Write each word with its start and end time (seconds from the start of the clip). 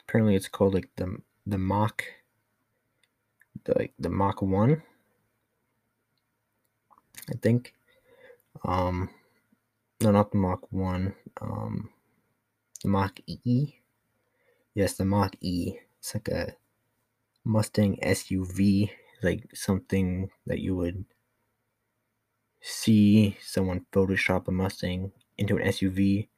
apparently 0.00 0.34
it's 0.34 0.48
called 0.48 0.74
like 0.74 0.90
the 0.96 1.18
the 1.46 1.58
Mach 1.58 2.04
the 3.64 3.74
like 3.78 3.94
the 3.98 4.10
Mach 4.10 4.42
1 4.42 4.82
I 7.30 7.36
think. 7.40 7.74
Um 8.64 9.10
no 10.00 10.10
not 10.10 10.32
the 10.32 10.38
Mach 10.38 10.70
1. 10.72 11.14
Um 11.40 11.90
the 12.82 12.88
Mach 12.88 13.20
E. 13.26 13.74
Yes, 14.74 14.94
the 14.94 15.04
Mach 15.04 15.36
E. 15.40 15.78
It's 15.98 16.14
like 16.14 16.28
a 16.28 16.56
Mustang 17.44 17.98
SUV, 18.02 18.90
like 19.22 19.44
something 19.54 20.30
that 20.46 20.60
you 20.60 20.76
would 20.76 21.04
see 22.60 23.36
someone 23.42 23.86
Photoshop 23.92 24.48
a 24.48 24.52
Mustang 24.52 25.12
into 25.36 25.56
an 25.56 25.66
SUV 25.66 26.28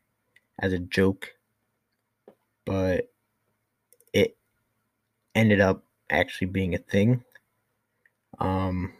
as 0.58 0.72
a 0.72 0.78
joke, 0.78 1.34
but 2.64 3.10
it 4.12 4.36
ended 5.34 5.60
up 5.60 5.84
actually 6.10 6.46
being 6.46 6.74
a 6.74 6.78
thing. 6.78 7.24
Um, 8.38 8.94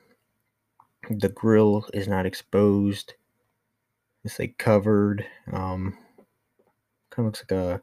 the 1.10 1.28
grill 1.28 1.86
is 1.92 2.08
not 2.08 2.26
exposed. 2.26 3.14
It's 4.24 4.38
like 4.38 4.58
covered. 4.58 5.26
Um, 5.52 5.98
kind 7.10 7.18
of 7.18 7.24
looks 7.26 7.44
like 7.48 7.52
a 7.52 7.82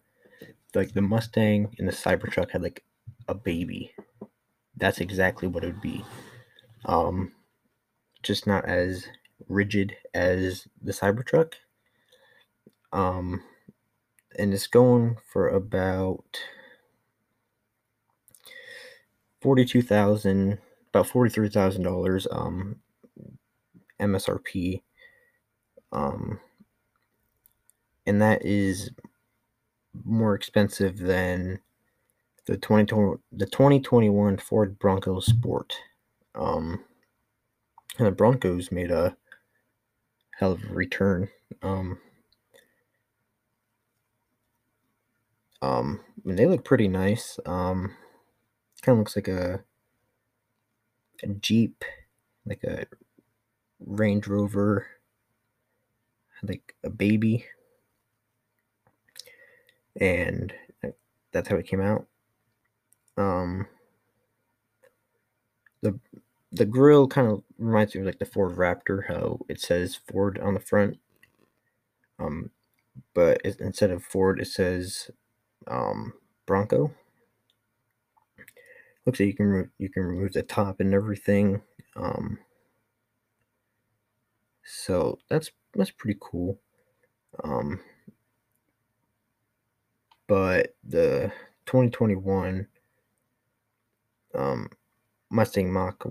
like 0.74 0.94
the 0.94 1.02
Mustang 1.02 1.74
and 1.78 1.88
the 1.88 1.92
Cybertruck 1.92 2.52
had 2.52 2.62
like 2.64 2.84
a 3.28 3.34
baby. 3.34 3.94
That's 4.82 5.00
exactly 5.00 5.48
what 5.48 5.64
it 5.64 5.68
would 5.68 5.82
be. 5.82 6.04
Um, 6.86 7.32
just 8.24 8.48
not 8.48 8.66
as 8.66 9.06
rigid 9.48 9.96
as 10.14 10.68
the 10.82 10.92
Cybertruck. 10.92 11.54
Um, 12.92 13.44
and 14.38 14.54
it's 14.54 14.68
going 14.68 15.18
for 15.32 15.48
about 15.48 16.40
forty-two 19.40 19.84
thousand, 19.84 20.58
about 20.90 21.08
forty-three 21.08 21.50
thousand 21.50 21.84
dollars. 21.84 22.28
Um, 22.32 22.78
MSRP. 24.00 24.82
Um, 25.92 26.40
and 28.08 28.22
that 28.22 28.44
is 28.44 28.90
more 30.06 30.34
expensive 30.34 30.98
than 30.98 31.60
the 32.46 32.58
2020 32.58 33.22
the 33.32 33.46
2021 33.46 34.38
Ford 34.38 34.80
Bronco 34.80 35.20
Sport. 35.20 35.76
Um, 36.36 36.84
and 37.98 38.08
the 38.08 38.12
Broncos 38.12 38.72
made 38.72 38.92
a 38.92 39.16
hell 40.38 40.54
of 40.54 40.64
a 40.64 40.74
return. 40.74 41.30
Um, 41.62 42.00
um, 45.62 46.00
they 46.26 46.48
look 46.48 46.66
pretty 46.66 46.88
nice. 46.88 47.40
Um, 47.46 47.96
kind 48.82 48.96
of 48.96 49.00
looks 49.00 49.16
like 49.16 49.28
a 49.28 49.64
a 51.24 51.28
Jeep, 51.28 51.84
like 52.46 52.64
a 52.64 52.86
Range 53.80 54.26
Rover, 54.28 54.88
like 56.42 56.76
a 56.84 56.90
baby, 56.90 57.46
and 60.00 60.54
that's 61.32 61.50
how 61.50 61.58
it 61.58 61.68
came 61.68 61.82
out. 61.82 62.08
Um, 63.22 63.68
the 65.82 66.00
the 66.52 66.66
grill 66.66 67.08
kind 67.08 67.28
of 67.28 67.44
reminds 67.58 67.96
me 67.96 68.02
of 68.02 68.08
like 68.08 68.20
the 68.20 68.26
Ford 68.26 68.58
Raptor, 68.58 69.08
how 69.08 69.40
it 69.48 69.62
says 69.62 69.96
Ford 69.96 70.40
on 70.40 70.54
the 70.54 70.60
front. 70.60 70.98
Um, 72.20 72.52
but 73.14 73.42
it, 73.44 73.60
instead 73.60 73.92
of 73.92 74.04
Ford, 74.04 74.40
it 74.42 74.48
says 74.48 75.12
um, 75.68 76.14
Bronco. 76.46 76.92
Looks 79.06 79.20
like 79.20 79.28
you 79.28 79.36
can 79.36 79.48
re- 79.48 79.70
you 79.78 79.90
can 79.90 80.04
remove 80.04 80.34
the 80.34 80.44
top 80.44 80.80
and 80.80 80.94
everything. 80.94 81.62
Um, 81.96 82.40
so 84.64 85.20
that's 85.30 85.52
that's 85.74 85.92
pretty 85.92 86.18
cool. 86.20 86.60
Um, 87.44 87.80
but 90.28 90.76
the 90.84 91.32
2021 91.66 92.68
um, 94.36 94.70
Mustang 95.30 95.72
Mach 95.72 96.06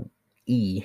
E. 0.47 0.84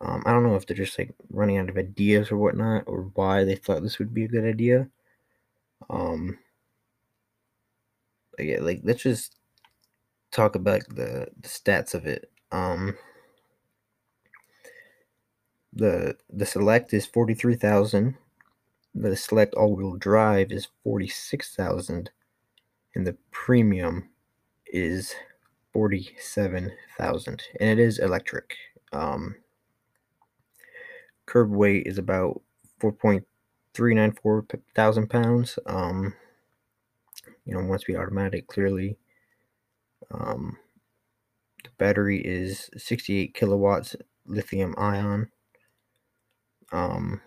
Um, 0.00 0.22
I 0.26 0.32
don't 0.32 0.44
know 0.44 0.54
if 0.54 0.66
they're 0.66 0.76
just 0.76 0.98
like 0.98 1.12
running 1.30 1.58
out 1.58 1.68
of 1.68 1.76
ideas 1.76 2.30
or 2.30 2.36
whatnot, 2.36 2.84
or 2.86 3.10
why 3.14 3.44
they 3.44 3.56
thought 3.56 3.82
this 3.82 3.98
would 3.98 4.14
be 4.14 4.24
a 4.24 4.28
good 4.28 4.44
idea. 4.44 4.88
Um, 5.90 6.38
yeah, 8.38 8.58
like 8.60 8.80
let's 8.84 9.02
just 9.02 9.36
talk 10.30 10.54
about 10.54 10.82
the, 10.88 11.26
the 11.40 11.48
stats 11.48 11.94
of 11.94 12.06
it. 12.06 12.30
Um, 12.52 12.96
the 15.72 16.16
the 16.30 16.46
select 16.46 16.94
is 16.94 17.06
forty 17.06 17.34
three 17.34 17.56
thousand. 17.56 18.16
The 18.94 19.16
select 19.16 19.54
all 19.54 19.74
wheel 19.74 19.96
drive 19.96 20.52
is 20.52 20.68
forty 20.84 21.08
six 21.08 21.54
thousand, 21.54 22.10
and 22.94 23.06
the 23.06 23.16
premium 23.32 24.10
is 24.66 25.14
forty 25.72 26.10
seven 26.18 26.72
thousand, 26.96 27.42
and 27.60 27.68
it 27.70 27.78
is 27.78 27.98
electric. 27.98 28.56
Um, 28.92 29.36
curb 31.26 31.50
weight 31.50 31.86
is 31.86 31.98
about 31.98 32.40
four 32.80 32.92
point 32.92 33.26
three 33.74 33.94
nine 33.94 34.16
four 34.22 34.46
thousand 34.74 35.08
pounds. 35.10 35.58
Um, 35.66 36.14
you 37.44 37.54
know, 37.54 37.64
once 37.64 37.86
we 37.86 37.96
automatic, 37.96 38.46
clearly. 38.46 38.98
Um, 40.10 40.56
the 41.64 41.70
battery 41.78 42.20
is 42.20 42.70
68 42.76 43.34
kilowatts 43.34 43.96
lithium 44.26 44.74
ion. 44.78 45.30
Um, 46.72 47.20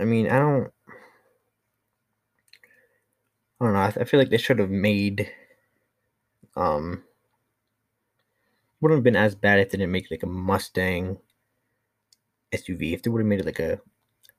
I 0.00 0.04
mean, 0.04 0.28
I 0.28 0.38
don't, 0.38 0.72
I 3.60 3.64
don't 3.64 3.74
know. 3.74 3.80
I, 3.80 3.86
I 3.88 4.04
feel 4.04 4.18
like 4.18 4.30
they 4.30 4.38
should 4.38 4.58
have 4.58 4.70
made, 4.70 5.30
um, 6.56 7.04
wouldn't 8.80 8.98
have 8.98 9.04
been 9.04 9.16
as 9.16 9.34
bad 9.34 9.60
if 9.60 9.70
they 9.70 9.78
didn't 9.78 9.92
make 9.92 10.10
like 10.10 10.22
a 10.22 10.26
Mustang 10.26 11.18
SUV. 12.52 12.92
If 12.92 13.02
they 13.02 13.10
would 13.10 13.20
have 13.20 13.26
made 13.28 13.40
it 13.40 13.46
like 13.46 13.60
a, 13.60 13.80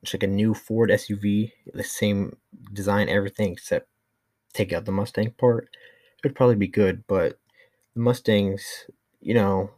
just 0.04 0.14
like 0.16 0.24
a 0.24 0.28
new 0.28 0.54
Ford 0.54 0.92
SUV, 0.92 1.54
the 1.74 1.84
same 1.84 2.38
design, 2.74 3.10
everything 3.10 3.54
except 3.54 3.88
take 4.54 4.74
out 4.74 4.86
the 4.86 4.92
Mustang 4.92 5.32
part, 5.32 5.70
it 6.18 6.26
would 6.26 6.36
probably 6.36 6.56
be 6.56 6.68
good. 6.68 7.06
But 7.08 7.40
the 7.96 8.02
Mustangs, 8.02 8.86
you 9.22 9.34
know, 9.34 9.72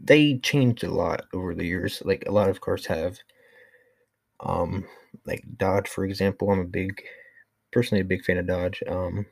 they 0.00 0.38
changed 0.38 0.82
a 0.82 0.90
lot 0.90 1.26
over 1.34 1.54
the 1.54 1.66
years. 1.66 2.02
Like 2.04 2.24
a 2.26 2.32
lot 2.32 2.48
of 2.50 2.60
cars 2.60 2.86
have. 2.86 3.18
Um, 4.40 4.84
like 5.26 5.44
Dodge, 5.56 5.88
for 5.88 6.04
example, 6.04 6.50
I'm 6.50 6.60
a 6.60 6.64
big, 6.64 7.02
personally 7.72 8.02
a 8.02 8.04
big 8.04 8.24
fan 8.24 8.38
of 8.38 8.46
Dodge. 8.46 8.82
Um, 8.86 9.26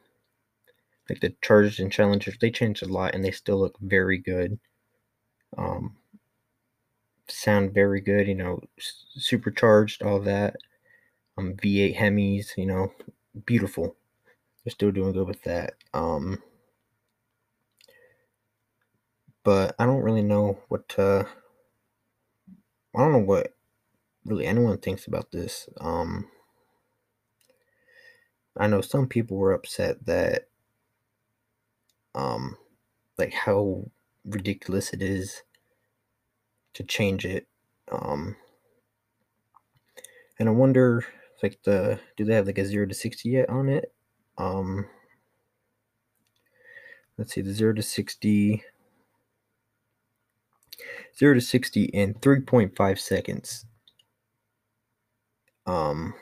like 1.09 1.21
the 1.21 1.35
Chargers 1.43 1.79
and 1.79 1.93
Challengers, 1.93 2.37
they 2.41 2.51
changed 2.51 2.83
a 2.83 2.87
lot 2.87 3.15
and 3.15 3.25
they 3.25 3.31
still 3.31 3.59
look 3.59 3.79
very 3.81 4.19
good. 4.19 4.59
Um, 5.57 5.97
sound 7.29 7.73
very 7.75 8.01
good, 8.01 8.27
you 8.29 8.35
know, 8.35 8.61
supercharged, 8.79 10.03
all 10.03 10.21
that. 10.21 10.57
Um, 11.39 11.55
V8 11.55 11.97
Hemis, 11.97 12.57
you 12.57 12.67
know, 12.67 12.93
beautiful. 13.47 13.97
They're 14.65 14.73
still 14.73 14.91
doing 14.93 15.13
good 15.13 15.29
with 15.29 15.43
that. 15.43 15.75
Um, 15.95 16.43
but 19.47 19.77
I 19.79 19.87
don't 19.87 20.03
really 20.03 20.23
know 20.25 20.59
what 20.69 20.93
uh 20.99 21.23
I 22.97 22.99
don't 22.99 23.13
know 23.13 23.19
what 23.19 23.55
really 24.25 24.47
anyone 24.47 24.79
thinks 24.79 25.07
about 25.07 25.31
this. 25.31 25.69
Um 25.81 26.29
I 28.59 28.67
know 28.67 28.81
some 28.81 29.07
people 29.07 29.37
were 29.37 29.53
upset 29.53 30.05
that 30.07 30.49
um 32.15 32.57
like 33.19 33.33
how 33.33 33.85
ridiculous 34.25 34.93
it 34.93 35.03
is 35.03 35.43
to 36.75 36.83
change 36.83 37.25
it. 37.25 37.47
Um 37.93 38.37
and 40.39 40.49
I 40.49 40.53
wonder 40.53 41.05
like 41.43 41.63
the 41.65 42.01
do 42.17 42.25
they 42.25 42.35
have 42.35 42.47
like 42.47 42.59
a 42.59 42.65
0 42.65 42.87
to 42.87 42.95
60 42.95 43.29
yet 43.29 43.51
on 43.51 43.69
it? 43.69 43.93
Um 44.39 44.87
let's 47.19 47.35
see 47.35 47.43
the 47.43 47.53
0 47.53 47.75
to 47.75 47.83
60 47.83 48.63
0 51.19 51.35
to 51.35 51.41
60 51.41 51.85
in 51.85 52.15
3.5 52.15 52.99
seconds. 52.99 53.67
Um 55.67 56.15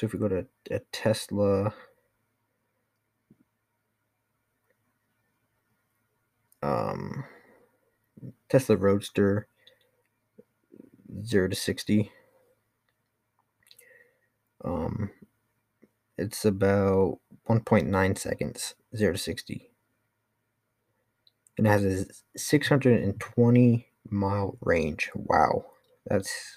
so 0.00 0.06
if 0.06 0.14
we 0.14 0.18
go 0.18 0.28
to 0.28 0.46
a 0.70 0.78
Tesla 0.92 1.74
um, 6.62 7.24
Tesla 8.48 8.76
Roadster 8.76 9.46
0 11.22 11.48
to 11.48 11.54
60. 11.54 12.10
Um, 14.64 15.10
it's 16.16 16.46
about 16.46 17.18
1.9 17.46 18.18
seconds, 18.18 18.74
0 18.96 19.12
to 19.12 19.18
60. 19.18 19.70
And 21.58 21.66
it 21.66 21.70
has 21.70 21.84
a 21.84 22.06
620 22.38 23.86
mile 24.08 24.56
range. 24.62 25.10
Wow. 25.14 25.66
That's 26.06 26.56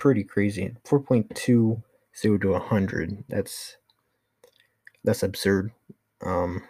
pretty 0.00 0.24
crazy. 0.24 0.74
4.2 0.84 1.82
0 2.16 2.38
to 2.38 2.48
100. 2.48 3.24
That's 3.28 3.76
that's 5.04 5.22
absurd. 5.22 5.72
Um, 6.22 6.62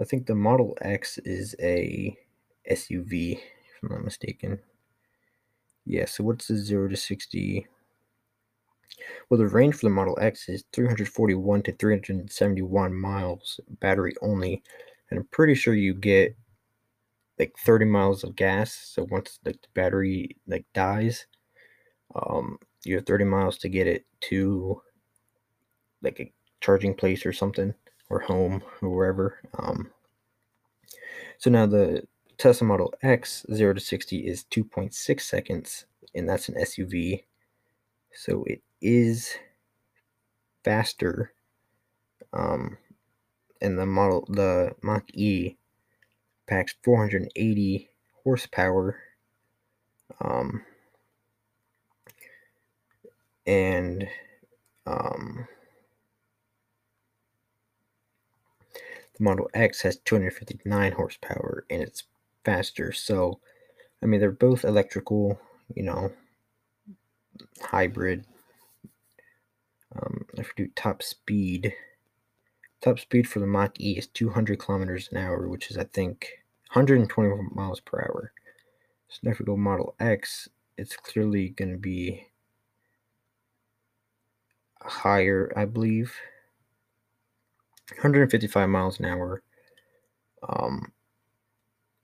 I 0.00 0.04
think 0.04 0.26
the 0.26 0.34
Model 0.34 0.76
X 0.80 1.18
is 1.18 1.54
a 1.60 2.16
SUV, 2.70 3.38
if 3.38 3.82
I'm 3.82 3.90
not 3.90 4.04
mistaken. 4.04 4.58
Yeah, 5.84 6.04
so 6.04 6.24
what's 6.24 6.48
the 6.48 6.56
0 6.56 6.88
to 6.88 6.96
60? 6.96 7.66
Well, 9.28 9.38
the 9.38 9.46
range 9.46 9.76
for 9.76 9.86
the 9.86 9.90
Model 9.90 10.18
X 10.20 10.48
is 10.48 10.64
341 10.72 11.62
to 11.62 11.72
371 11.72 12.94
miles, 12.94 13.60
battery 13.80 14.14
only. 14.20 14.62
And 15.10 15.20
I'm 15.20 15.26
pretty 15.30 15.54
sure 15.54 15.74
you 15.74 15.94
get 15.94 16.36
like 17.38 17.56
30 17.58 17.86
miles 17.86 18.24
of 18.24 18.36
gas. 18.36 18.74
So 18.74 19.06
once 19.10 19.38
the 19.42 19.54
battery 19.74 20.36
like 20.46 20.66
dies, 20.74 21.26
um, 22.14 22.58
you 22.84 22.96
have 22.96 23.06
30 23.06 23.24
miles 23.24 23.58
to 23.58 23.68
get 23.68 23.86
it 23.86 24.06
to 24.22 24.80
like 26.02 26.20
a 26.20 26.32
charging 26.60 26.94
place 26.94 27.26
or 27.26 27.32
something, 27.32 27.74
or 28.10 28.20
home, 28.20 28.62
or 28.82 28.90
wherever. 28.90 29.38
Um, 29.58 29.90
so 31.38 31.50
now 31.50 31.66
the 31.66 32.06
Tesla 32.36 32.66
Model 32.66 32.94
X 33.02 33.44
0 33.52 33.74
to 33.74 33.80
60 33.80 34.18
is 34.18 34.44
2.6 34.50 35.20
seconds, 35.20 35.86
and 36.14 36.28
that's 36.28 36.48
an 36.48 36.54
SUV. 36.54 37.24
So 38.14 38.44
it 38.44 38.62
is 38.80 39.36
faster. 40.64 41.32
Um, 42.32 42.78
and 43.60 43.78
the 43.78 43.86
model, 43.86 44.24
the 44.28 44.74
Mach 44.82 45.04
E, 45.14 45.56
packs 46.46 46.74
480 46.82 47.88
horsepower. 48.22 48.98
Um, 50.20 50.64
and 53.48 54.06
um, 54.86 55.48
The 59.18 59.24
Model 59.24 59.50
X 59.54 59.82
has 59.82 59.96
259 59.96 60.92
horsepower 60.92 61.64
and 61.70 61.82
it's 61.82 62.04
faster. 62.44 62.92
So, 62.92 63.40
I 64.02 64.06
mean, 64.06 64.20
they're 64.20 64.30
both 64.30 64.64
electrical, 64.64 65.40
you 65.74 65.82
know, 65.82 66.12
hybrid. 67.60 68.26
Um, 69.96 70.26
if 70.34 70.52
we 70.56 70.66
do 70.66 70.70
top 70.76 71.02
speed, 71.02 71.72
top 72.82 73.00
speed 73.00 73.26
for 73.26 73.40
the 73.40 73.46
Mach 73.46 73.80
E 73.80 73.96
is 73.96 74.06
200 74.06 74.58
kilometers 74.58 75.08
an 75.10 75.16
hour, 75.16 75.48
which 75.48 75.70
is, 75.70 75.78
I 75.78 75.84
think, 75.84 76.28
120 76.74 77.48
miles 77.54 77.80
per 77.80 78.02
hour. 78.02 78.32
So 79.08 79.30
if 79.30 79.38
we 79.38 79.46
go 79.46 79.56
Model 79.56 79.94
X, 79.98 80.48
it's 80.76 80.96
clearly 80.96 81.48
going 81.48 81.72
to 81.72 81.78
be 81.78 82.26
higher, 84.88 85.52
I 85.56 85.64
believe. 85.64 86.14
155 87.90 88.68
miles 88.68 88.98
an 88.98 89.06
hour. 89.06 89.42
Um, 90.48 90.92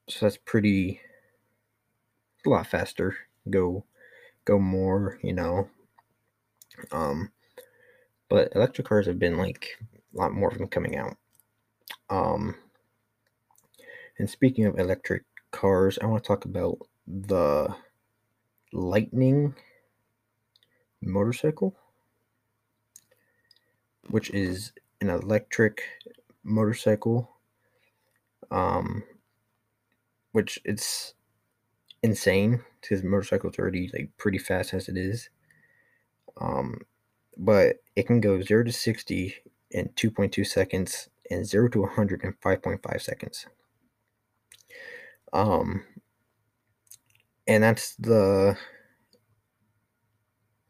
so 0.09 0.27
that's 0.27 0.39
pretty 0.39 1.01
a 2.47 2.49
lot 2.49 2.67
faster. 2.67 3.17
Go 3.49 3.85
go 4.45 4.59
more, 4.59 5.19
you 5.23 5.33
know. 5.33 5.69
Um, 6.93 7.31
but 8.29 8.55
electric 8.55 8.87
cars 8.87 9.07
have 9.07 9.19
been 9.19 9.39
like 9.39 9.79
a 9.93 10.19
lot 10.19 10.33
more 10.33 10.51
of 10.51 10.59
them 10.59 10.69
coming 10.69 10.97
out. 10.97 11.17
Um, 12.11 12.57
and 14.19 14.29
speaking 14.29 14.67
of 14.67 14.79
electric 14.79 15.25
cars, 15.51 15.99
I 16.01 16.07
want 16.07 16.23
to 16.23 16.29
talk 16.29 16.45
about 16.45 16.79
the 17.07 17.75
Lightning 18.73 19.55
motorcycle, 21.01 21.77
which 24.09 24.31
is 24.31 24.73
an 25.01 25.11
electric 25.11 25.83
motorcycle 26.43 27.31
um 28.51 29.03
which 30.33 30.59
it's 30.65 31.15
insane 32.03 32.61
because 32.81 33.03
motorcycles 33.03 33.59
are 33.59 33.63
already 33.63 33.91
like 33.95 34.11
pretty 34.19 34.37
fast 34.37 34.75
as 34.75 34.89
it 34.89 34.97
is. 34.97 35.31
Um 36.41 36.81
but 37.37 37.77
it 37.97 38.07
can 38.07 38.21
go 38.21 38.41
0 38.41 38.65
to 38.65 38.73
60 38.73 39.35
in 39.71 39.89
2.2 39.97 40.47
seconds 40.47 41.09
and 41.31 41.47
0 41.47 41.69
to 41.71 41.81
100 41.83 42.23
in 42.23 42.35
5.5 42.35 43.01
seconds. 43.01 43.47
Um 45.33 45.85
and 47.47 47.63
that's 47.63 47.95
the 47.97 48.57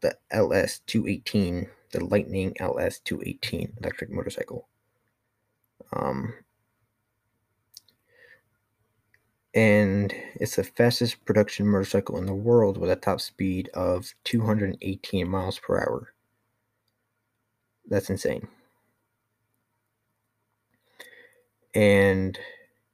the 0.01 0.15
LS218 0.31 1.69
the 1.95 2.03
Lightning 2.03 2.53
LS 2.59 2.99
218 2.99 3.77
electric 3.81 4.09
motorcycle. 4.11 4.67
Um, 5.93 6.33
and 9.53 10.13
it's 10.35 10.57
the 10.57 10.65
fastest 10.65 11.23
production 11.23 11.67
motorcycle 11.67 12.17
in 12.17 12.25
the 12.25 12.33
world 12.33 12.77
with 12.77 12.91
a 12.91 12.97
top 12.97 13.21
speed 13.21 13.69
of 13.73 14.13
218 14.25 15.29
miles 15.29 15.57
per 15.57 15.77
hour. 15.77 16.13
That's 17.87 18.09
insane. 18.09 18.47
And 21.73 22.37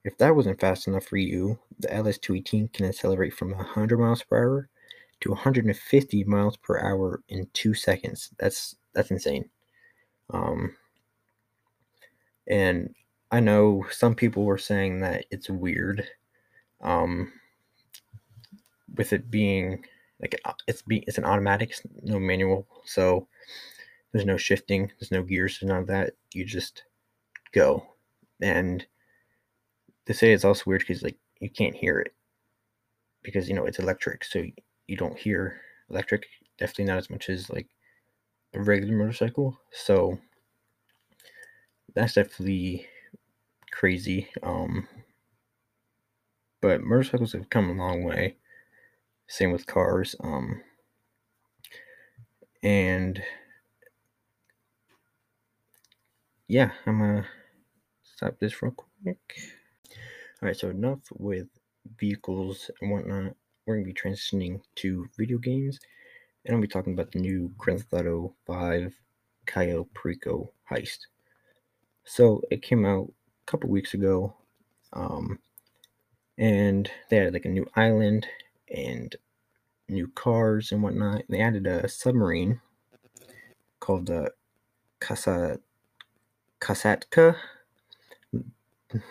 if 0.04 0.16
that 0.18 0.36
wasn't 0.36 0.60
fast 0.60 0.88
enough 0.88 1.06
for 1.06 1.18
you, 1.18 1.58
the 1.80 1.88
LS218 1.88 2.72
can 2.74 2.86
accelerate 2.86 3.34
from 3.34 3.52
100 3.52 4.00
miles 4.00 4.22
per 4.22 4.38
hour 4.38 4.70
to 5.22 5.30
150 5.30 6.24
miles 6.26 6.58
per 6.58 6.80
hour 6.80 7.22
in 7.30 7.48
two 7.54 7.74
seconds. 7.74 8.32
That's 8.38 8.76
that's 8.94 9.12
insane. 9.12 9.50
Um, 10.32 10.76
and 12.48 12.94
I 13.32 13.40
know 13.40 13.86
some 13.92 14.16
people 14.16 14.44
were 14.44 14.58
saying 14.58 15.00
that 15.02 15.26
it's 15.32 15.50
weird, 15.50 16.06
um, 16.82 17.32
with 18.96 19.14
it 19.14 19.32
being 19.32 19.86
like 20.22 20.40
uh, 20.46 20.54
it's 20.68 20.82
be 20.82 21.04
it's 21.08 21.18
an 21.18 21.26
automatic, 21.26 21.74
no 22.04 22.20
manual, 22.20 22.68
so 22.86 23.28
there's 24.12 24.26
no 24.26 24.38
shifting, 24.38 24.92
there's 25.00 25.12
no 25.12 25.24
gears, 25.24 25.60
none 25.62 25.78
of 25.78 25.88
that. 25.88 26.14
You 26.34 26.46
just 26.46 26.84
go, 27.54 27.86
and 28.42 28.86
they 30.06 30.14
say 30.14 30.34
it's 30.34 30.46
also 30.46 30.64
weird 30.66 30.82
because 30.82 31.04
like 31.04 31.18
you 31.40 31.50
can't 31.50 31.76
hear 31.76 32.00
it 32.00 32.14
because 33.24 33.48
you 33.48 33.56
know 33.56 33.66
it's 33.66 33.80
electric, 33.80 34.24
so 34.24 34.44
you 34.92 34.98
don't 34.98 35.18
hear 35.18 35.62
electric. 35.90 36.28
Definitely 36.60 36.86
not 36.86 37.00
as 37.00 37.10
much 37.10 37.30
as 37.30 37.50
like 37.50 37.68
a 38.54 38.62
regular 38.62 38.96
motorcycle. 38.96 39.60
So 39.72 40.20
that's 41.94 42.14
definitely 42.14 42.88
crazy. 43.72 44.28
Um, 44.44 44.88
but 46.62 46.82
motorcycles 46.82 47.34
have 47.34 47.50
come 47.50 47.70
a 47.70 47.74
long 47.74 48.04
way. 48.04 48.38
Same 49.28 49.52
with 49.52 49.68
cars. 49.68 50.16
Um, 50.22 50.64
and 52.64 53.22
yeah, 56.48 56.72
I'm 56.86 57.00
gonna 57.00 57.26
stop 58.04 58.40
this 58.40 58.62
real 58.62 58.74
quick. 58.74 59.20
All 60.42 60.48
right, 60.48 60.56
so 60.58 60.70
enough 60.70 61.00
with 61.14 61.48
vehicles 61.98 62.70
and 62.82 62.92
whatnot. 62.92 63.36
We're 63.66 63.76
gonna 63.76 63.86
be 63.86 63.94
transitioning 63.94 64.62
to 64.76 65.08
video 65.18 65.38
games 65.38 65.80
and 66.46 66.56
I'll 66.56 66.62
be 66.62 66.68
talking 66.68 66.94
about 66.94 67.12
the 67.12 67.20
new 67.20 67.52
Grand 67.58 67.82
Theft 67.82 67.94
Auto 67.94 68.34
5 68.48 68.96
Cayo 69.46 69.88
Perico 69.94 70.52
heist. 70.70 71.00
So 72.04 72.42
it 72.50 72.62
came 72.62 72.86
out 72.86 73.12
a 73.44 73.46
couple 73.46 73.70
weeks 73.70 73.94
ago, 73.94 74.34
um, 74.94 75.40
and 76.38 76.90
they 77.10 77.18
had 77.18 77.34
like 77.34 77.46
a 77.46 77.50
new 77.50 77.68
island 77.76 78.28
and 78.74 79.16
new 79.88 80.08
cars 80.08 80.72
and 80.72 80.82
whatnot. 80.82 81.24
And 81.28 81.28
they 81.30 81.42
added 81.42 81.68
a 81.68 81.88
submarine 81.88 82.60
called 83.80 84.08
the 84.08 84.32
Casa 85.00 85.60
Kasatka. 86.60 87.36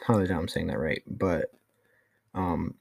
Probably 0.05 0.29
not 0.29 0.39
I'm 0.39 0.49
saying 0.49 0.67
that 0.67 0.79
right, 0.79 1.03
but 1.07 1.53
um, 2.35 2.75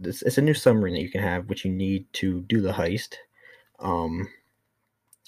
this 0.00 0.22
it's 0.22 0.38
a 0.38 0.42
new 0.42 0.54
submarine 0.54 0.94
that 0.94 1.02
you 1.02 1.10
can 1.10 1.22
have, 1.22 1.48
which 1.48 1.64
you 1.64 1.70
need 1.70 2.10
to 2.14 2.40
do 2.42 2.60
the 2.60 2.72
heist. 2.72 3.14
Um, 3.78 4.28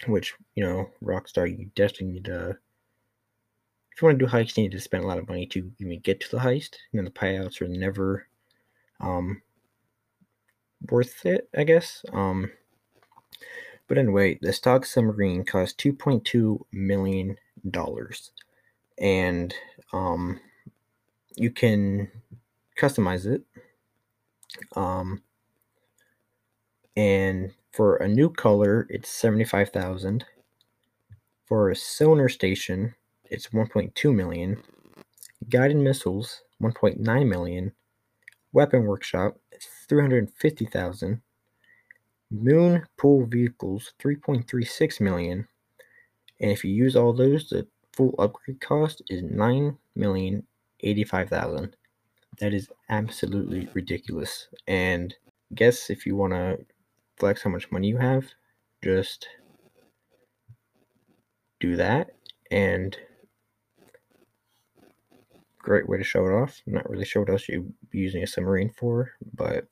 which 0.06 0.34
you 0.54 0.64
know, 0.64 0.88
Rockstar, 1.02 1.48
you 1.48 1.70
definitely 1.74 2.08
need 2.08 2.24
to. 2.24 2.56
If 3.94 4.00
you 4.00 4.06
want 4.06 4.18
to 4.18 4.24
do 4.24 4.30
heists, 4.32 4.56
you 4.56 4.64
need 4.64 4.72
to 4.72 4.80
spend 4.80 5.04
a 5.04 5.06
lot 5.06 5.18
of 5.18 5.28
money 5.28 5.46
to 5.48 5.70
even 5.78 6.00
get 6.00 6.20
to 6.20 6.30
the 6.30 6.38
heist. 6.38 6.76
Know, 6.92 7.04
the 7.04 7.10
payouts 7.10 7.60
are 7.60 7.68
never 7.68 8.26
um, 9.00 9.42
worth 10.90 11.26
it, 11.26 11.48
I 11.56 11.64
guess. 11.64 12.02
Um, 12.12 12.50
but 13.88 13.98
anyway, 13.98 14.38
the 14.40 14.52
stock 14.52 14.86
submarine 14.86 15.44
cost 15.44 15.76
two 15.76 15.92
point 15.92 16.24
two 16.24 16.64
million 16.72 17.36
dollars, 17.70 18.30
and 18.98 19.54
um, 19.92 20.40
you 21.36 21.50
can 21.50 22.10
customize 22.78 23.26
it. 23.26 23.42
Um, 24.76 25.22
and 26.96 27.52
for 27.72 27.96
a 27.96 28.08
new 28.08 28.30
color, 28.30 28.86
it's 28.90 29.08
seventy-five 29.08 29.70
thousand. 29.70 30.24
For 31.46 31.70
a 31.70 31.76
sonar 31.76 32.28
station, 32.28 32.94
it's 33.24 33.52
one 33.52 33.68
point 33.68 33.94
two 33.94 34.12
million. 34.12 34.62
Guided 35.48 35.76
missiles, 35.76 36.42
one 36.58 36.72
point 36.72 37.00
nine 37.00 37.28
million. 37.28 37.72
Weapon 38.52 38.84
workshop, 38.84 39.38
three 39.88 40.00
hundred 40.00 40.30
fifty 40.36 40.66
thousand. 40.66 41.22
Moon 42.30 42.86
pool 42.96 43.26
vehicles, 43.26 43.92
three 43.98 44.16
point 44.16 44.48
three 44.48 44.64
six 44.64 45.00
million. 45.00 45.48
And 46.40 46.50
if 46.50 46.64
you 46.64 46.72
use 46.72 46.96
all 46.96 47.12
those, 47.12 47.48
the 47.48 47.66
full 47.92 48.14
upgrade 48.18 48.60
cost 48.60 49.02
is 49.08 49.22
nine 49.22 49.78
million 49.94 50.46
eighty-five 50.80 51.28
thousand. 51.28 51.76
That 52.40 52.52
is 52.52 52.68
absolutely 52.88 53.68
ridiculous. 53.72 54.48
And 54.66 55.14
guess 55.54 55.90
if 55.90 56.06
you 56.06 56.16
want 56.16 56.32
to 56.32 56.64
flex 57.18 57.42
how 57.42 57.50
much 57.50 57.70
money 57.70 57.88
you 57.88 57.98
have, 57.98 58.26
just 58.82 59.28
do 61.60 61.76
that. 61.76 62.10
And 62.50 62.96
great 65.58 65.88
way 65.88 65.96
to 65.98 66.04
show 66.04 66.26
it 66.26 66.32
off. 66.32 66.60
I'm 66.66 66.74
not 66.74 66.88
really 66.90 67.04
sure 67.04 67.22
what 67.22 67.30
else 67.30 67.48
you'd 67.48 67.72
be 67.90 67.98
using 67.98 68.22
a 68.22 68.26
submarine 68.26 68.70
for, 68.70 69.12
but 69.34 69.66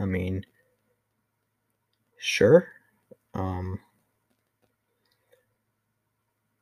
I 0.00 0.04
mean, 0.04 0.44
sure. 2.18 2.68
Um, 3.34 3.80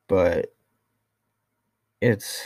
but 0.09 0.53
it's 2.01 2.43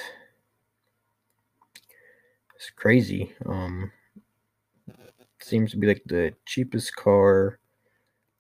it's 2.63 2.71
crazy. 2.71 3.35
Um, 3.45 3.91
seems 5.41 5.73
to 5.73 5.77
be 5.77 5.87
like 5.87 6.03
the 6.07 6.35
cheapest 6.47 6.95
car 6.97 7.59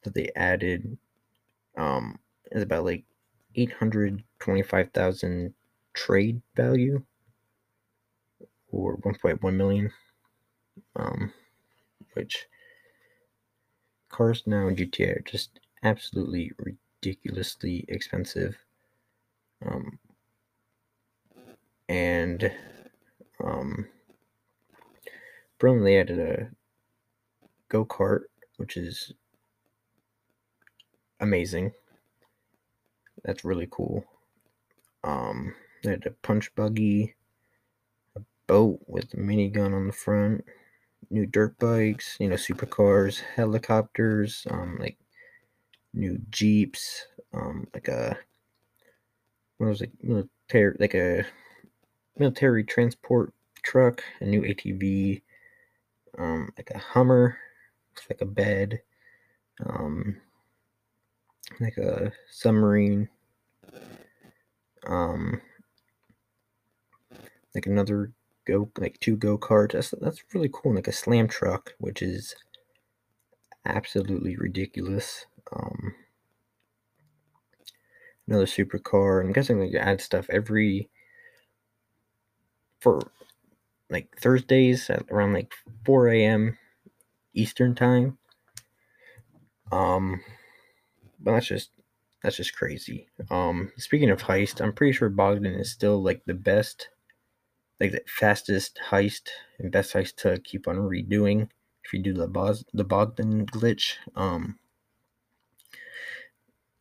that 0.04 0.14
they 0.14 0.30
added. 0.36 0.98
Um, 1.76 2.18
is 2.52 2.62
about 2.62 2.84
like 2.84 3.04
eight 3.56 3.72
hundred 3.72 4.24
twenty-five 4.40 4.92
thousand 4.92 5.54
trade 5.94 6.42
value, 6.56 7.04
or 8.70 8.94
one 9.02 9.14
point 9.14 9.42
one 9.42 9.56
million. 9.56 9.92
Um, 10.96 11.34
which 12.14 12.48
cars 14.10 14.46
now 14.46 14.68
in 14.68 14.76
GTA 14.76 15.16
are 15.16 15.22
just 15.22 15.58
absolutely 15.82 16.52
ridiculously 16.56 17.84
expensive. 17.88 18.56
Um, 19.64 19.98
and 21.88 22.52
um, 23.42 23.88
Brooklyn 25.62 25.94
added 25.94 26.18
a 26.18 26.50
go 27.68 27.84
kart, 27.84 28.22
which 28.56 28.76
is 28.76 29.12
amazing. 31.20 31.70
That's 33.24 33.44
really 33.44 33.68
cool. 33.70 34.04
Um, 35.04 35.54
they 35.84 35.90
had 35.90 36.04
a 36.04 36.10
punch 36.10 36.52
buggy, 36.56 37.14
a 38.16 38.22
boat 38.48 38.80
with 38.88 39.14
a 39.14 39.18
minigun 39.18 39.72
on 39.72 39.86
the 39.86 39.92
front, 39.92 40.44
new 41.10 41.26
dirt 41.26 41.56
bikes, 41.60 42.16
you 42.18 42.28
know, 42.28 42.34
supercars, 42.34 43.20
helicopters, 43.20 44.44
um, 44.50 44.78
like 44.80 44.98
new 45.94 46.18
jeeps, 46.28 47.06
um, 47.32 47.68
like 47.72 47.86
a 47.86 48.18
what 49.58 49.68
was 49.68 49.82
it, 49.82 49.92
military, 50.02 50.76
like 50.80 50.94
a 50.94 51.24
military 52.18 52.64
transport 52.64 53.32
truck, 53.62 54.02
a 54.20 54.24
new 54.24 54.42
ATV, 54.42 55.22
um, 56.18 56.50
like 56.56 56.70
a 56.70 56.78
Hummer, 56.78 57.36
looks 57.90 58.06
like 58.10 58.20
a 58.20 58.26
bed, 58.26 58.80
um, 59.64 60.16
like 61.60 61.76
a 61.76 62.12
submarine, 62.30 63.08
um, 64.86 65.40
like 67.54 67.66
another 67.66 68.12
go, 68.46 68.70
like 68.78 68.98
two 69.00 69.16
go 69.16 69.38
karts. 69.38 69.72
That's 69.72 69.90
that's 70.00 70.22
really 70.34 70.50
cool. 70.52 70.74
Like 70.74 70.88
a 70.88 70.92
slam 70.92 71.28
truck, 71.28 71.74
which 71.78 72.02
is 72.02 72.34
absolutely 73.64 74.36
ridiculous. 74.36 75.26
Um, 75.52 75.94
another 78.26 78.46
supercar. 78.46 79.24
I'm 79.24 79.32
guessing 79.32 79.58
they 79.58 79.78
add 79.78 80.00
stuff 80.00 80.26
every 80.30 80.88
for 82.80 83.00
like 83.92 84.18
Thursdays 84.18 84.88
at 84.90 85.04
around 85.10 85.34
like 85.34 85.52
4 85.84 86.08
a.m. 86.08 86.58
Eastern 87.34 87.74
time. 87.74 88.18
Um, 89.70 90.22
but 91.20 91.32
that's 91.32 91.46
just 91.46 91.70
that's 92.22 92.36
just 92.36 92.54
crazy. 92.54 93.08
Um, 93.30 93.72
speaking 93.76 94.10
of 94.10 94.22
heist, 94.22 94.60
I'm 94.60 94.72
pretty 94.72 94.92
sure 94.92 95.08
Bogdan 95.08 95.54
is 95.54 95.70
still 95.70 96.02
like 96.02 96.22
the 96.24 96.34
best, 96.34 96.88
like 97.80 97.92
the 97.92 98.02
fastest 98.06 98.80
heist 98.90 99.28
and 99.58 99.72
best 99.72 99.92
heist 99.92 100.16
to 100.18 100.38
keep 100.40 100.68
on 100.68 100.76
redoing. 100.76 101.48
If 101.84 101.92
you 101.92 102.00
do 102.02 102.12
the 102.12 102.28
Bos- 102.28 102.64
the 102.72 102.84
Bogdan 102.84 103.46
glitch, 103.46 103.94
um, 104.14 104.58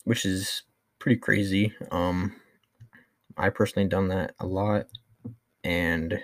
which 0.04 0.26
is 0.26 0.64
pretty 1.00 1.18
crazy. 1.20 1.74
Um, 1.92 2.36
I 3.36 3.50
personally 3.50 3.90
done 3.90 4.10
that 4.10 4.36
a 4.40 4.46
lot, 4.46 4.88
and 5.64 6.22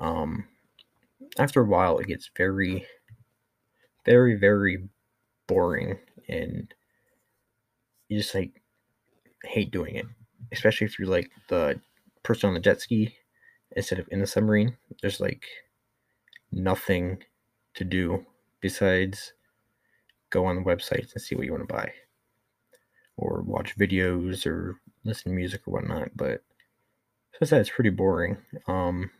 um, 0.00 0.46
after 1.38 1.60
a 1.60 1.66
while, 1.66 1.98
it 1.98 2.06
gets 2.06 2.30
very, 2.36 2.86
very, 4.04 4.36
very 4.36 4.88
boring, 5.46 5.98
and 6.28 6.72
you 8.08 8.18
just 8.18 8.34
like 8.34 8.62
hate 9.44 9.70
doing 9.70 9.96
it, 9.96 10.06
especially 10.52 10.86
if 10.86 10.98
you're 10.98 11.08
like 11.08 11.30
the 11.48 11.80
person 12.22 12.48
on 12.48 12.54
the 12.54 12.60
jet 12.60 12.80
ski 12.80 13.14
instead 13.76 13.98
of 13.98 14.08
in 14.10 14.20
the 14.20 14.26
submarine. 14.26 14.76
There's 15.00 15.20
like 15.20 15.44
nothing 16.50 17.22
to 17.74 17.84
do 17.84 18.26
besides 18.60 19.32
go 20.30 20.44
on 20.46 20.56
the 20.56 20.62
websites 20.62 21.12
and 21.12 21.22
see 21.22 21.34
what 21.34 21.44
you 21.44 21.52
want 21.52 21.66
to 21.66 21.74
buy 21.74 21.92
or 23.16 23.42
watch 23.42 23.76
videos 23.76 24.46
or 24.46 24.80
listen 25.04 25.32
to 25.32 25.36
music 25.36 25.62
or 25.66 25.72
whatnot. 25.74 26.10
But 26.16 26.42
so 27.32 27.38
I 27.42 27.44
said 27.44 27.60
it's 27.60 27.70
pretty 27.70 27.90
boring. 27.90 28.36
Um, 28.66 29.10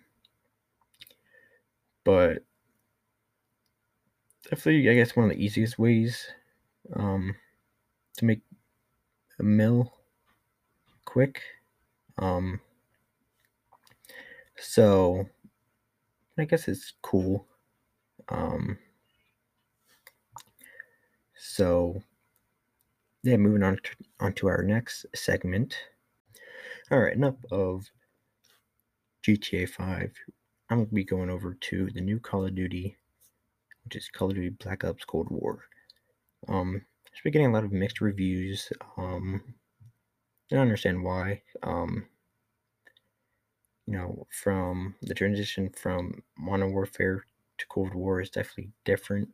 but 2.05 2.45
definitely, 4.45 4.89
I 4.91 4.95
guess 4.95 5.17
one 5.17 5.31
of 5.31 5.37
the 5.37 5.45
easiest 5.45 5.79
ways 5.79 6.27
um, 6.95 7.35
to 8.17 8.25
make 8.25 8.41
a 9.39 9.43
mill 9.43 9.93
quick. 11.05 11.41
Um, 12.19 12.61
so 14.57 15.27
I 16.39 16.45
guess 16.45 16.69
it's 16.69 16.95
cool. 17.03 17.47
Um, 18.29 18.79
so 21.37 22.03
yeah, 23.23 23.37
moving 23.37 23.63
on 23.63 23.77
to, 23.77 23.91
on 24.21 24.33
to 24.35 24.49
our 24.49 24.63
next 24.63 25.07
segment. 25.15 25.77
All 26.91 27.01
right, 27.01 27.15
enough 27.15 27.37
of 27.51 27.85
GTA 29.23 29.69
5. 29.69 30.13
I'm 30.73 30.79
going 30.79 30.89
to 30.89 30.95
be 30.95 31.05
going 31.05 31.31
over 31.31 31.55
to 31.55 31.91
the 31.93 32.01
new 32.01 32.19
Call 32.19 32.47
of 32.47 32.55
Duty 32.55 32.97
which 33.85 33.97
is 33.97 34.09
Call 34.09 34.31
of 34.31 34.37
Duty 34.37 34.51
Black 34.51 34.85
Ops 34.85 35.05
Cold 35.05 35.29
War. 35.31 35.65
Um, 36.49 36.83
it's 37.07 37.21
been 37.21 37.33
getting 37.33 37.49
a 37.49 37.53
lot 37.53 37.65
of 37.65 37.73
mixed 37.73 38.01
reviews. 38.01 38.73
Um, 38.97 39.43
I 40.51 40.55
don't 40.55 40.63
understand 40.63 41.03
why. 41.03 41.43
Um, 41.63 42.07
you 43.87 43.95
know, 43.95 44.27
from 44.31 44.95
the 45.03 45.15
transition 45.15 45.71
from 45.77 46.23
Modern 46.39 46.73
Warfare 46.73 47.25
to 47.59 47.67
Cold 47.67 47.95
War 47.95 48.21
is 48.21 48.31
definitely 48.31 48.71
different. 48.85 49.29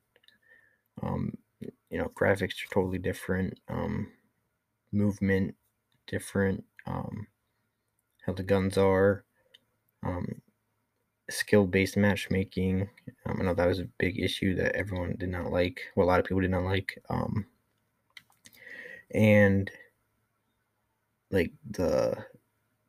Um, 1.02 1.36
you 1.60 1.98
know, 1.98 2.10
graphics 2.14 2.64
are 2.64 2.74
totally 2.74 2.98
different. 2.98 3.60
Um, 3.68 4.08
movement 4.92 5.54
different. 6.06 6.64
Um, 6.86 7.26
how 8.24 8.32
the 8.32 8.42
guns 8.42 8.78
are. 8.78 9.24
Um, 10.02 10.40
skill 11.30 11.66
based 11.66 11.96
matchmaking. 11.96 12.88
Um, 13.26 13.38
I 13.40 13.44
know 13.44 13.54
that 13.54 13.68
was 13.68 13.80
a 13.80 13.88
big 13.98 14.18
issue 14.18 14.54
that 14.56 14.76
everyone 14.76 15.16
did 15.18 15.28
not 15.28 15.52
like. 15.52 15.80
Well, 15.94 16.06
a 16.06 16.08
lot 16.08 16.20
of 16.20 16.26
people 16.26 16.40
did 16.40 16.50
not 16.50 16.64
like. 16.64 17.02
Um, 17.10 17.46
and 19.14 19.70
like 21.30 21.52
the 21.70 22.16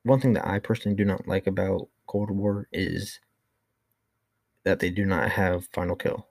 one 0.04 0.20
thing 0.20 0.34
that 0.34 0.48
I 0.48 0.60
personally 0.60 0.96
do 0.96 1.06
not 1.06 1.28
like 1.28 1.48
about 1.48 1.88
Cold 2.08 2.32
War 2.32 2.68
is 2.72 3.20
that 4.64 4.80
they 4.80 4.90
do 4.90 5.06
not 5.06 5.30
have 5.32 5.68
final 5.74 5.96
kill. 5.96 6.28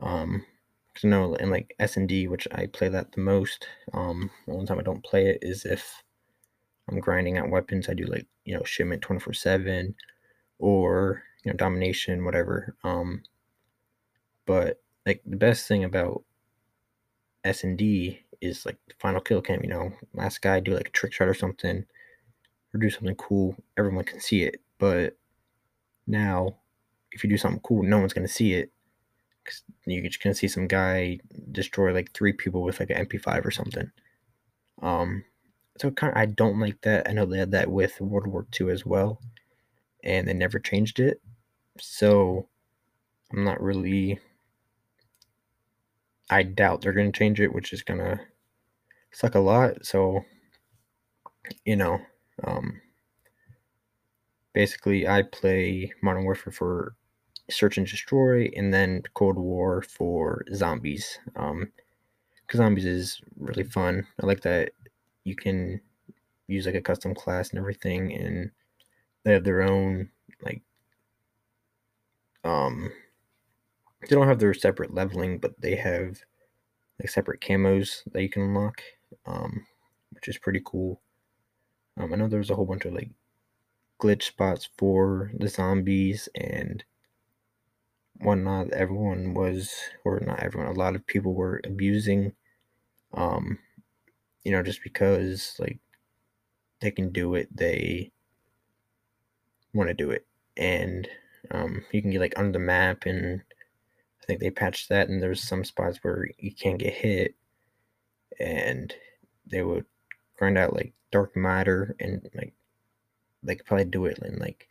Um, 0.00 0.44
because 0.92 1.04
no, 1.04 1.34
in 1.36 1.50
like 1.50 1.74
S 1.78 1.96
and 1.96 2.08
D, 2.08 2.28
which 2.28 2.46
I 2.52 2.66
play 2.66 2.88
that 2.88 3.12
the 3.12 3.20
most. 3.20 3.66
Um, 3.94 4.30
the 4.46 4.52
only 4.52 4.66
time 4.66 4.78
I 4.78 4.82
don't 4.82 5.04
play 5.04 5.28
it 5.28 5.38
is 5.40 5.64
if 5.64 6.02
I'm 6.88 7.00
grinding 7.00 7.38
out 7.38 7.50
weapons. 7.50 7.88
I 7.88 7.94
do 7.94 8.04
like 8.04 8.26
you 8.44 8.54
know 8.54 8.64
shipment 8.64 9.02
twenty 9.02 9.20
four 9.20 9.32
seven, 9.32 9.94
or 10.62 11.24
you 11.44 11.50
know 11.50 11.56
domination, 11.56 12.24
whatever. 12.24 12.74
Um, 12.84 13.24
but 14.46 14.80
like 15.04 15.20
the 15.26 15.36
best 15.36 15.66
thing 15.66 15.84
about 15.84 16.22
S 17.44 17.64
and 17.64 17.76
D 17.76 18.20
is 18.40 18.64
like 18.64 18.78
the 18.88 18.94
final 19.00 19.20
kill 19.20 19.42
cam. 19.42 19.62
You 19.62 19.70
know, 19.70 19.92
last 20.14 20.40
guy 20.40 20.60
do 20.60 20.74
like 20.74 20.88
a 20.88 20.92
trick 20.92 21.12
shot 21.12 21.28
or 21.28 21.34
something, 21.34 21.84
or 22.72 22.80
do 22.80 22.88
something 22.88 23.16
cool. 23.16 23.56
Everyone 23.76 24.04
can 24.04 24.20
see 24.20 24.44
it, 24.44 24.60
but 24.78 25.16
now 26.06 26.56
if 27.10 27.22
you 27.22 27.28
do 27.28 27.36
something 27.36 27.60
cool, 27.60 27.82
no 27.82 27.98
one's 27.98 28.14
gonna 28.14 28.28
see 28.28 28.54
it. 28.54 28.70
Cause 29.44 29.62
you're 29.84 30.04
just 30.04 30.22
gonna 30.22 30.34
see 30.34 30.48
some 30.48 30.68
guy 30.68 31.18
destroy 31.50 31.92
like 31.92 32.12
three 32.12 32.32
people 32.32 32.62
with 32.62 32.78
like 32.78 32.90
an 32.90 33.04
MP5 33.04 33.44
or 33.44 33.50
something. 33.50 33.90
Um, 34.80 35.24
so 35.78 35.90
kind 35.90 36.12
of, 36.12 36.18
I 36.18 36.26
don't 36.26 36.60
like 36.60 36.80
that. 36.82 37.08
I 37.08 37.12
know 37.12 37.26
they 37.26 37.38
had 37.38 37.50
that 37.50 37.70
with 37.70 38.00
World 38.00 38.28
War 38.28 38.46
II 38.60 38.70
as 38.70 38.86
well, 38.86 39.20
and 40.02 40.26
they 40.26 40.34
never 40.34 40.58
changed 40.58 41.00
it. 41.00 41.20
So 41.78 42.48
I'm 43.32 43.44
not 43.44 43.60
really. 43.60 44.20
I 46.30 46.42
doubt 46.42 46.80
they're 46.80 46.92
gonna 46.92 47.12
change 47.12 47.40
it, 47.40 47.52
which 47.52 47.72
is 47.72 47.82
gonna 47.82 48.20
suck 49.12 49.34
a 49.34 49.40
lot. 49.40 49.84
So, 49.84 50.24
you 51.64 51.76
know, 51.76 51.98
um, 52.44 52.80
basically, 54.52 55.06
I 55.06 55.22
play 55.22 55.92
Modern 56.02 56.24
Warfare 56.24 56.52
for 56.52 56.94
search 57.50 57.76
and 57.78 57.86
destroy, 57.86 58.50
and 58.56 58.72
then 58.72 59.02
Cold 59.14 59.36
War 59.36 59.82
for 59.82 60.44
zombies. 60.54 61.18
Um, 61.36 61.72
because 62.46 62.58
zombies 62.58 62.84
is 62.84 63.20
really 63.38 63.64
fun. 63.64 64.06
I 64.22 64.26
like 64.26 64.42
that 64.42 64.72
you 65.24 65.34
can 65.36 65.80
use 66.48 66.66
like 66.66 66.74
a 66.74 66.82
custom 66.82 67.14
class 67.14 67.50
and 67.50 67.58
everything, 67.58 68.12
and 68.12 68.50
they 69.24 69.32
have 69.32 69.44
their 69.44 69.62
own 69.62 70.10
like 70.42 70.62
um 72.44 72.90
they 74.02 74.16
don't 74.16 74.28
have 74.28 74.38
their 74.38 74.54
separate 74.54 74.94
leveling, 74.94 75.38
but 75.38 75.60
they 75.60 75.76
have 75.76 76.20
like 76.98 77.08
separate 77.10 77.40
camos 77.40 78.02
that 78.12 78.22
you 78.22 78.28
can 78.28 78.42
unlock, 78.42 78.82
um, 79.26 79.66
which 80.10 80.28
is 80.28 80.38
pretty 80.38 80.60
cool. 80.64 81.00
Um, 81.96 82.12
I 82.12 82.16
know 82.16 82.28
there's 82.28 82.50
a 82.50 82.54
whole 82.54 82.66
bunch 82.66 82.84
of 82.84 82.94
like 82.94 83.10
glitch 84.00 84.24
spots 84.24 84.68
for 84.76 85.30
the 85.38 85.48
zombies 85.48 86.28
and 86.34 86.84
whatnot. 88.20 88.70
Everyone 88.70 89.34
was, 89.34 89.72
or 90.04 90.20
not 90.20 90.40
everyone, 90.40 90.68
a 90.68 90.78
lot 90.78 90.96
of 90.96 91.06
people 91.06 91.34
were 91.34 91.60
abusing, 91.64 92.32
um, 93.14 93.58
you 94.44 94.52
know, 94.52 94.62
just 94.62 94.82
because 94.82 95.56
like 95.58 95.78
they 96.80 96.90
can 96.90 97.12
do 97.12 97.34
it, 97.34 97.48
they 97.54 98.12
want 99.74 99.88
to 99.88 99.94
do 99.94 100.10
it, 100.10 100.26
and 100.56 101.08
um, 101.50 101.84
you 101.92 102.02
can 102.02 102.10
get 102.10 102.20
like 102.20 102.38
under 102.38 102.52
the 102.52 102.58
map, 102.58 103.06
and 103.06 103.42
I 104.22 104.26
think 104.26 104.40
they 104.40 104.50
patched 104.50 104.88
that, 104.88 105.08
and 105.08 105.22
there's 105.22 105.42
some 105.42 105.64
spots 105.64 105.98
where 106.02 106.28
you 106.38 106.54
can't 106.54 106.78
get 106.78 106.94
hit, 106.94 107.34
and 108.38 108.94
they 109.46 109.62
would 109.62 109.86
grind 110.38 110.58
out 110.58 110.74
like 110.74 110.92
dark 111.10 111.36
matter, 111.36 111.96
and 112.00 112.28
like 112.34 112.54
they 113.42 113.56
could 113.56 113.66
probably 113.66 113.84
do 113.86 114.06
it 114.06 114.18
in 114.18 114.38
like 114.38 114.68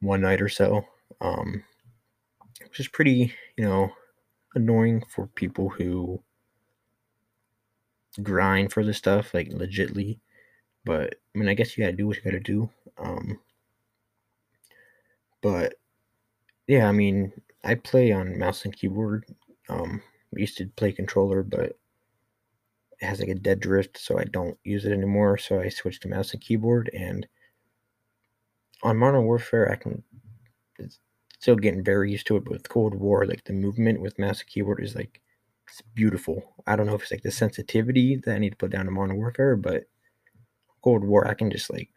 one 0.00 0.22
night 0.22 0.42
or 0.42 0.48
so, 0.48 0.84
um, 1.20 1.64
which 2.62 2.80
is 2.80 2.88
pretty, 2.88 3.34
you 3.56 3.64
know, 3.64 3.92
annoying 4.54 5.02
for 5.08 5.26
people 5.28 5.68
who 5.68 6.22
grind 8.22 8.72
for 8.72 8.84
this 8.84 8.98
stuff 8.98 9.32
like 9.32 9.48
legitly. 9.50 10.18
But 10.84 11.16
I 11.34 11.38
mean, 11.38 11.48
I 11.48 11.54
guess 11.54 11.76
you 11.76 11.84
gotta 11.84 11.96
do 11.96 12.06
what 12.06 12.16
you 12.16 12.22
gotta 12.22 12.40
do. 12.40 12.70
Um, 12.98 13.40
but 15.42 15.74
yeah, 16.66 16.88
I 16.88 16.92
mean, 16.92 17.32
I 17.64 17.74
play 17.74 18.12
on 18.12 18.38
mouse 18.38 18.64
and 18.64 18.74
keyboard. 18.74 19.26
Um, 19.68 20.02
I 20.34 20.40
used 20.40 20.56
to 20.58 20.66
play 20.76 20.92
controller, 20.92 21.42
but 21.42 21.76
it 23.00 23.06
has 23.06 23.20
like 23.20 23.28
a 23.28 23.34
dead 23.34 23.60
drift, 23.60 23.98
so 23.98 24.18
I 24.18 24.24
don't 24.24 24.56
use 24.64 24.84
it 24.84 24.92
anymore. 24.92 25.36
So 25.38 25.60
I 25.60 25.68
switched 25.68 26.02
to 26.02 26.08
mouse 26.08 26.32
and 26.32 26.40
keyboard. 26.40 26.90
And 26.94 27.26
on 28.82 28.96
Modern 28.96 29.24
Warfare, 29.24 29.70
I 29.70 29.76
can 29.76 30.02
still 31.38 31.56
getting 31.56 31.84
very 31.84 32.10
used 32.12 32.26
to 32.28 32.36
it. 32.36 32.44
But 32.44 32.52
with 32.52 32.68
Cold 32.68 32.94
War, 32.94 33.26
like 33.26 33.44
the 33.44 33.52
movement 33.52 34.00
with 34.00 34.18
mouse 34.18 34.40
and 34.40 34.48
keyboard 34.48 34.82
is 34.82 34.94
like 34.94 35.20
it's 35.68 35.82
beautiful. 35.94 36.54
I 36.66 36.76
don't 36.76 36.86
know 36.86 36.94
if 36.94 37.02
it's 37.02 37.10
like 37.10 37.22
the 37.22 37.30
sensitivity 37.30 38.16
that 38.24 38.34
I 38.34 38.38
need 38.38 38.50
to 38.50 38.56
put 38.56 38.70
down 38.70 38.86
to 38.86 38.90
Modern 38.90 39.16
Warfare, 39.16 39.56
but 39.56 39.84
Cold 40.82 41.04
War, 41.04 41.26
I 41.26 41.34
can 41.34 41.50
just 41.50 41.72
like 41.72 41.90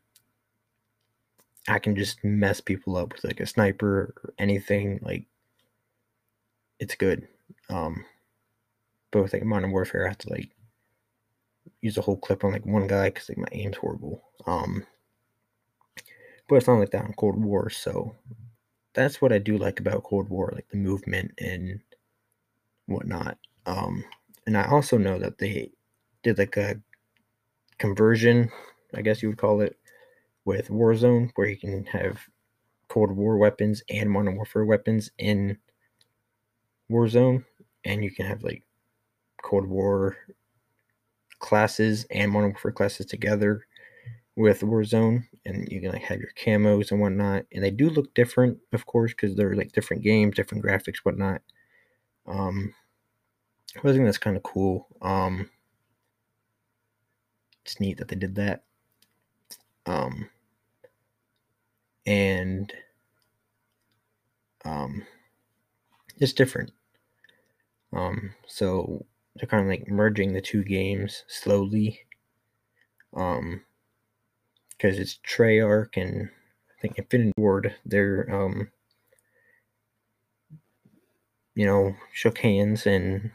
I 1.68 1.80
can 1.80 1.96
just 1.96 2.24
mess 2.24 2.62
people 2.62 2.96
up 2.98 3.14
with 3.14 3.24
like 3.24 3.40
a 3.40 3.46
sniper 3.46 4.14
or 4.24 4.34
anything. 4.38 5.00
Like 5.02 5.26
it's 6.80 6.96
good. 6.96 7.28
Um, 7.70 8.06
but 9.12 9.24
with 9.24 9.34
like 9.34 9.44
Modern 9.44 9.72
Warfare, 9.72 10.06
I 10.06 10.10
have 10.10 10.18
to 10.20 10.30
like 10.30 10.50
use 11.82 11.98
a 11.98 12.02
whole 12.02 12.18
clip 12.18 12.44
on 12.44 12.52
like 12.52 12.66
one 12.66 12.88
guy 12.88 13.10
because 13.10 13.30
like 13.30 13.38
my 13.38 13.48
aim's 13.52 13.78
horrible. 13.78 14.24
Um, 14.46 14.86
but 16.48 16.56
it's 16.56 16.68
not 16.68 16.80
like 16.80 16.92
that 16.92 17.06
in 17.06 17.14
Cold 17.14 17.44
War. 17.44 17.70
So 17.70 18.16
that's 18.94 19.22
what 19.22 19.34
I 19.34 19.40
do 19.40 19.58
like 19.58 19.80
about 19.80 20.04
Cold 20.04 20.30
War, 20.30 20.52
like 20.54 20.68
the 20.70 20.78
movement 20.78 21.32
and 21.40 21.80
whatnot. 22.86 23.38
Um, 23.66 24.04
and 24.46 24.58
I 24.58 24.68
also 24.68 24.98
know 24.98 25.18
that 25.20 25.38
they 25.38 25.72
did 26.24 26.38
like 26.38 26.58
a 26.58 26.80
conversion, 27.78 28.52
I 28.94 29.02
guess 29.02 29.22
you 29.22 29.30
would 29.30 29.38
call 29.38 29.62
it, 29.62 29.78
with 30.46 30.70
Warzone, 30.70 31.32
where 31.36 31.48
you 31.48 31.58
can 31.58 31.86
have 31.86 32.22
Cold 32.88 33.12
War 33.12 33.38
weapons 33.38 33.84
and 33.90 34.10
Modern 34.10 34.36
Warfare 34.36 34.66
weapons 34.66 35.12
in 35.18 35.58
Warzone, 36.90 37.44
and 37.84 38.04
you 38.04 38.12
can 38.12 38.26
have 38.26 38.44
like 38.44 38.64
Cold 39.42 39.68
War 39.68 40.16
classes 41.40 42.06
and 42.12 42.32
Modern 42.32 42.52
Warfare 42.52 42.72
classes 42.72 43.08
together 43.08 43.66
with 44.36 44.62
Warzone, 44.62 45.24
and 45.46 45.68
you 45.72 45.82
can 45.82 45.92
like 45.92 46.04
have 46.04 46.20
your 46.20 46.32
camos 46.38 46.92
and 46.92 47.02
whatnot. 47.02 47.46
And 47.52 47.64
they 47.64 47.72
do 47.72 47.90
look 47.90 48.14
different, 48.14 48.60
of 48.74 48.86
course, 48.86 49.12
because 49.12 49.36
they're 49.36 49.56
like 49.56 49.72
different 49.72 50.04
games, 50.04 50.36
different 50.36 50.64
graphics, 50.64 50.98
whatnot. 51.04 51.42
Um, 52.28 52.74
I 53.78 53.82
think 53.82 54.06
that's 54.06 54.18
kind 54.18 54.38
of 54.38 54.44
cool. 54.44 54.88
Um, 55.02 55.50
it's 57.64 57.80
neat 57.80 57.98
that 57.98 58.08
they 58.08 58.16
did 58.16 58.36
that. 58.36 58.64
Um, 59.86 60.30
and 62.06 62.72
um, 64.64 65.04
it's 66.20 66.34
different. 66.34 66.72
Um, 67.94 68.34
so 68.48 69.06
they're 69.36 69.48
kind 69.48 69.64
of 69.64 69.70
like 69.70 69.88
merging 69.88 70.34
the 70.34 70.42
two 70.42 70.64
games 70.64 71.24
slowly. 71.28 72.02
Um, 73.16 73.62
because 74.78 75.00
it's 75.00 75.20
Treyarch 75.26 75.96
and 75.96 76.30
I 76.78 76.82
think 76.82 76.98
Infinity 76.98 77.32
Ward. 77.38 77.76
They're 77.86 78.30
um, 78.34 78.70
you 81.56 81.66
know, 81.66 81.96
shook 82.12 82.40
hands 82.40 82.86
and 82.86 83.32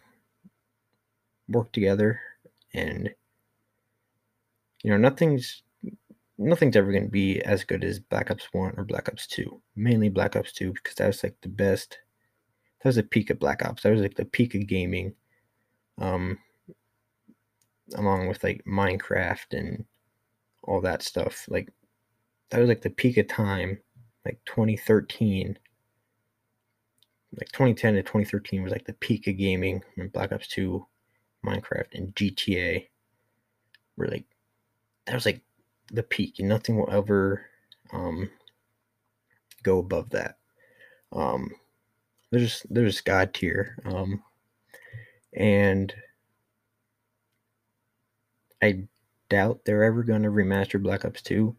worked 1.48 1.72
together, 1.72 2.20
and 2.74 3.10
you 4.82 4.90
know, 4.90 4.98
nothing's 4.98 5.62
nothing's 6.40 6.76
ever 6.76 6.90
going 6.90 7.04
to 7.04 7.10
be 7.10 7.40
as 7.42 7.64
good 7.64 7.84
as 7.84 8.00
Black 8.00 8.30
Ops 8.30 8.48
1 8.52 8.74
or 8.76 8.84
Black 8.84 9.08
Ops 9.08 9.26
2. 9.26 9.60
Mainly 9.76 10.08
Black 10.08 10.36
Ops 10.36 10.52
2 10.52 10.72
because 10.72 10.94
that 10.96 11.06
was 11.06 11.22
like 11.22 11.36
the 11.42 11.48
best 11.48 11.98
that 12.80 12.88
was 12.88 12.96
the 12.96 13.02
peak 13.02 13.28
of 13.30 13.38
Black 13.38 13.64
Ops. 13.64 13.82
That 13.82 13.92
was 13.92 14.00
like 14.00 14.14
the 14.14 14.24
peak 14.24 14.54
of 14.54 14.66
gaming. 14.66 15.14
Um, 15.98 16.38
along 17.94 18.28
with 18.28 18.42
like 18.42 18.64
Minecraft 18.66 19.52
and 19.52 19.84
all 20.62 20.80
that 20.80 21.02
stuff. 21.02 21.44
Like 21.48 21.70
that 22.50 22.60
was 22.60 22.68
like 22.68 22.80
the 22.80 22.90
peak 22.90 23.18
of 23.18 23.28
time, 23.28 23.78
like 24.24 24.40
2013. 24.46 25.58
Like 27.36 27.52
2010 27.52 27.94
to 27.94 28.02
2013 28.02 28.62
was 28.62 28.72
like 28.72 28.86
the 28.86 28.94
peak 28.94 29.26
of 29.26 29.36
gaming 29.36 29.82
when 29.96 30.08
Black 30.08 30.32
Ops 30.32 30.48
2, 30.48 30.84
Minecraft, 31.44 31.94
and 31.94 32.14
GTA 32.14 32.86
were 33.96 34.08
like 34.08 34.24
that 35.06 35.14
was 35.14 35.26
like 35.26 35.42
the 35.90 36.02
peak, 36.02 36.38
and 36.38 36.48
nothing 36.48 36.76
will 36.76 36.90
ever 36.90 37.46
um, 37.92 38.30
go 39.62 39.78
above 39.78 40.10
that. 40.10 40.38
Um, 41.12 41.50
there's 42.30 42.64
there's 42.70 43.00
God 43.00 43.34
tier, 43.34 43.76
um, 43.84 44.22
and 45.34 45.92
I 48.62 48.84
doubt 49.28 49.60
they're 49.64 49.84
ever 49.84 50.02
going 50.02 50.22
to 50.22 50.28
remaster 50.28 50.82
Black 50.82 51.04
Ops 51.04 51.22
2. 51.22 51.56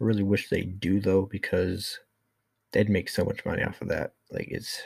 I 0.00 0.04
really 0.04 0.22
wish 0.22 0.48
they 0.48 0.62
do 0.62 1.00
though 1.00 1.22
because 1.22 1.98
they'd 2.72 2.88
make 2.88 3.08
so 3.08 3.24
much 3.24 3.44
money 3.44 3.62
off 3.64 3.82
of 3.82 3.88
that. 3.88 4.14
Like 4.30 4.48
it's 4.50 4.80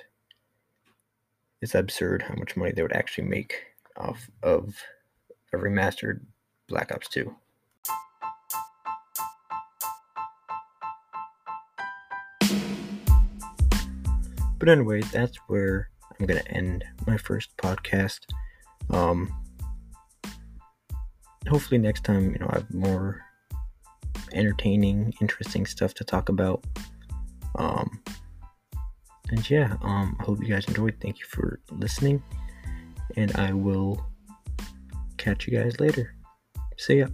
it's 1.61 1.75
absurd 1.75 2.23
how 2.23 2.35
much 2.35 2.57
money 2.57 2.73
they 2.73 2.83
would 2.83 2.93
actually 2.93 3.29
make 3.29 3.63
off 3.97 4.29
of 4.43 4.75
a 5.53 5.57
remastered 5.57 6.21
Black 6.69 6.91
Ops 6.93 7.09
2. 7.09 7.35
But 14.63 14.69
anyway, 14.69 15.01
that's 15.01 15.37
where 15.49 15.91
I'm 16.21 16.25
gonna 16.25 16.45
end 16.47 16.85
my 17.05 17.17
first 17.17 17.51
podcast. 17.57 18.21
Um, 18.91 19.35
hopefully 21.49 21.79
next 21.79 22.05
time, 22.05 22.31
you 22.31 22.39
know, 22.39 22.47
I 22.49 22.59
have 22.59 22.73
more 22.73 23.25
entertaining, 24.33 25.15
interesting 25.21 25.67
stuff 25.67 25.95
to 25.95 26.05
talk 26.05 26.29
about. 26.29 26.65
Um, 27.57 28.05
and 29.31 29.51
yeah, 29.51 29.79
um, 29.83 30.17
I 30.21 30.23
hope 30.23 30.41
you 30.41 30.47
guys 30.47 30.65
enjoyed. 30.67 30.95
Thank 31.03 31.19
you 31.19 31.27
for 31.27 31.59
listening, 31.73 32.23
and 33.17 33.35
I 33.35 33.53
will 33.53 34.07
catch 35.17 35.49
you 35.49 35.59
guys 35.59 35.81
later. 35.81 36.15
See 36.79 37.01
ya. 37.01 37.09